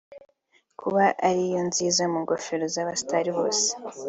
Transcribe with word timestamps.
kuba 0.79 1.03
ariyo 1.27 1.61
nziza 1.69 2.03
mu 2.11 2.17
ngofero 2.23 2.65
z’abastars 2.73 3.29
bose 3.37 3.67